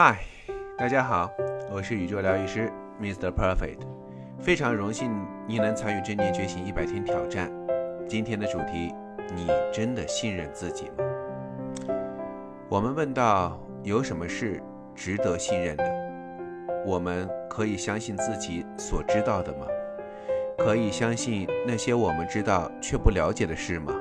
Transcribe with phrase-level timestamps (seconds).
[0.00, 0.20] 嗨，
[0.76, 1.28] 大家好，
[1.72, 2.70] 我是宇宙疗愈师
[3.02, 3.32] Mr.
[3.32, 3.80] Perfect，
[4.38, 5.10] 非常荣幸
[5.44, 7.50] 你能参与正念觉醒一百天挑战。
[8.08, 8.94] 今天的主题，
[9.34, 11.04] 你真的信任自己吗？
[12.68, 14.62] 我们问到，有什么是
[14.94, 15.84] 值得信任的？
[16.86, 19.66] 我们可以相信自己所知道的吗？
[20.58, 23.92] 可以相信那些我们知道却不了解的事吗？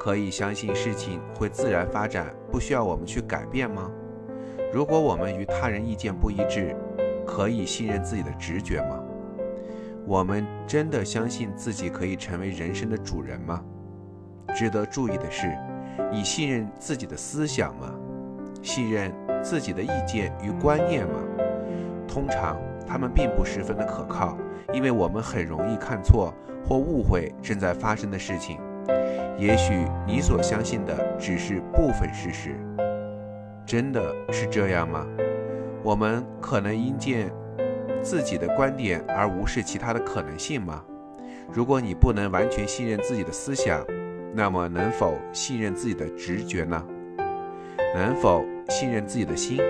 [0.00, 3.90] 可以相信事情会自然发展，不需要我们去改变吗？
[4.70, 6.76] 如果我们与他人意见不一致，
[7.26, 9.02] 可以信任自己的直觉吗？
[10.06, 13.62] 我们真的相信自己可以成为人生的主人吗？
[14.54, 15.56] 值得注意的是，
[16.12, 17.94] 你信任自己的思想吗？
[18.62, 19.10] 信任
[19.42, 21.14] 自己的意见与观念吗？
[22.06, 24.36] 通常，他们并不十分的可靠，
[24.74, 28.58] 因为我们很容易看错或误会正在发生的事情。
[29.38, 32.54] 也许你所相信的只是部分事实。
[33.68, 35.06] 真的是这样吗？
[35.82, 37.30] 我们可能因见
[38.02, 40.82] 自己的观点而无视其他的可能性吗？
[41.52, 43.84] 如果你不能完全信任自己的思想，
[44.32, 46.82] 那么能否信任自己的直觉呢？
[47.94, 49.60] 能否信任自己的心？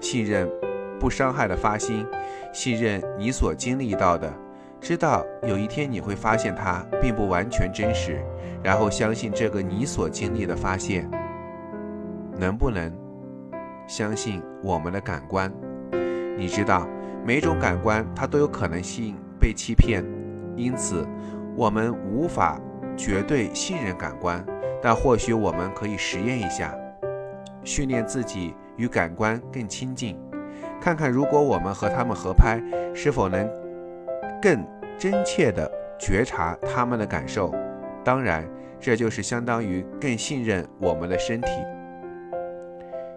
[0.00, 0.50] 信任
[0.98, 2.04] 不伤害的发心，
[2.52, 4.34] 信任你所经历到的，
[4.80, 8.20] 知道有一天你会发现它并不完全真实，
[8.64, 11.08] 然后相信这个你所经历的发现，
[12.36, 12.92] 能不能？
[13.86, 15.52] 相信我们的感官，
[16.36, 16.88] 你知道，
[17.24, 20.04] 每种感官它都有可能性被欺骗，
[20.56, 21.06] 因此
[21.56, 22.60] 我们无法
[22.96, 24.44] 绝对信任感官，
[24.80, 26.74] 但或许我们可以实验一下，
[27.64, 30.18] 训练自己与感官更亲近，
[30.80, 32.62] 看看如果我们和他们合拍，
[32.94, 33.48] 是否能
[34.40, 34.64] 更
[34.98, 37.52] 真切地觉察他们的感受。
[38.04, 38.48] 当然，
[38.80, 41.50] 这就是相当于更信任我们的身体。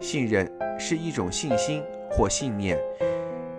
[0.00, 2.78] 信任是一种信心或信念，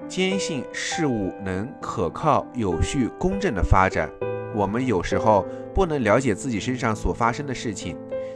[0.08, 4.10] 坚信事物能可靠、有序、公正的发展。
[4.54, 7.96] 我们有时候不能了解自己身上所发生的事情，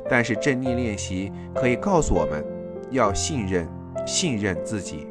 [0.09, 2.45] 但是正念练习可以告诉我们，
[2.91, 3.67] 要信任、
[4.05, 5.07] 信任自己。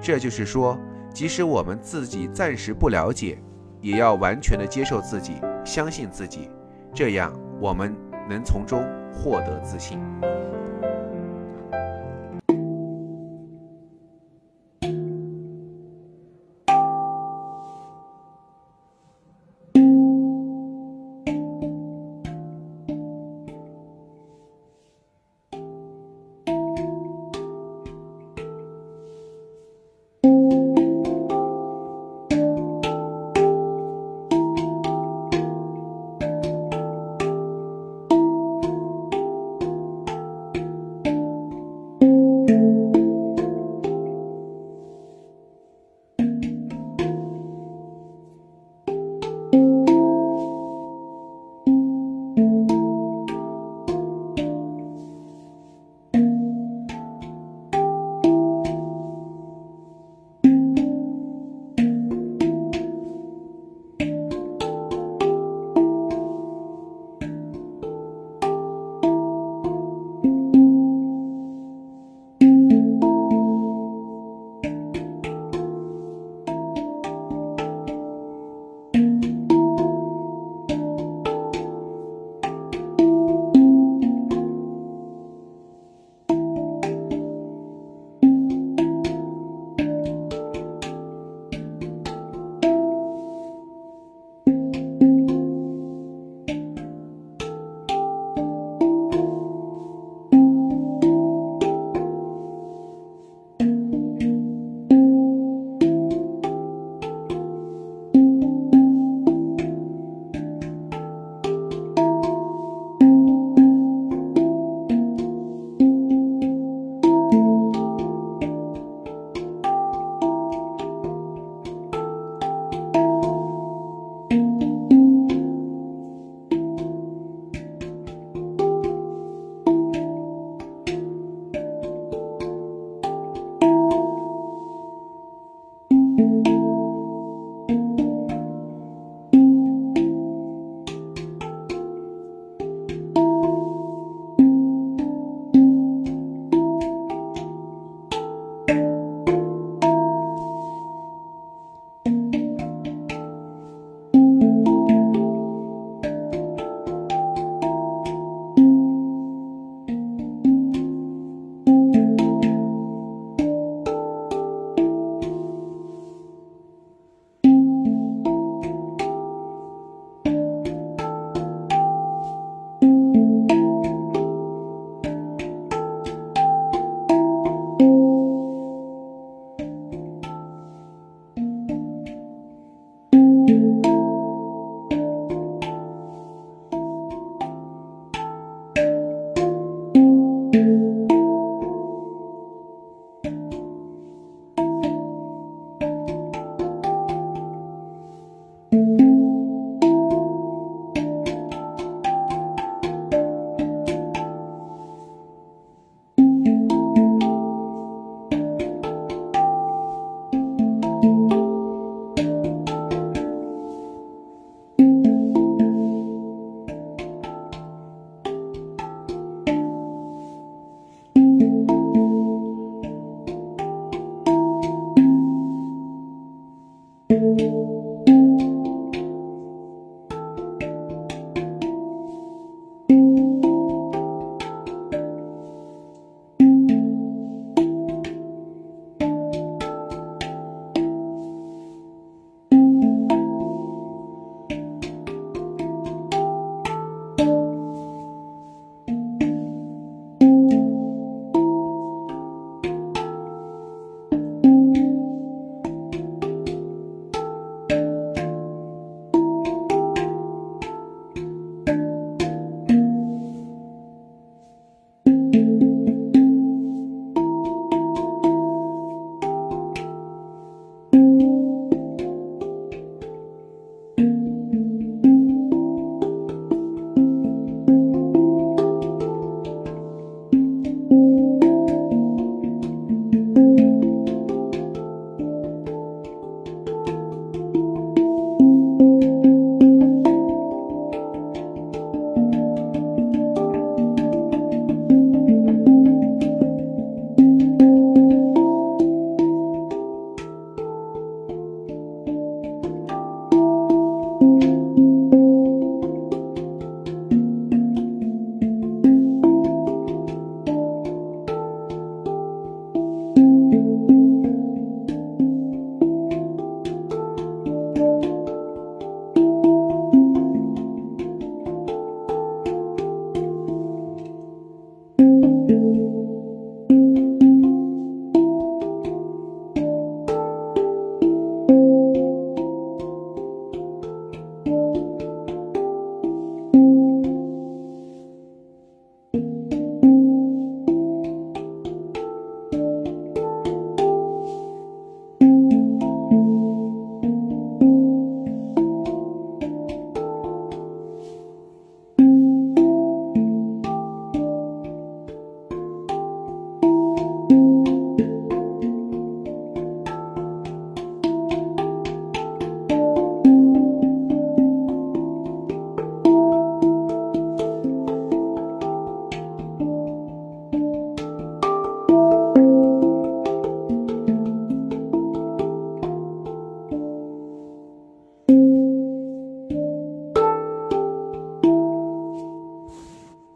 [0.00, 0.76] 这就是说，
[1.14, 3.38] 即使我们自己暂时不了解，
[3.80, 5.34] 也要完全的接受自己，
[5.64, 6.50] 相信自己，
[6.92, 7.94] 这样我们
[8.28, 8.82] 能从中
[9.12, 10.00] 获得自信。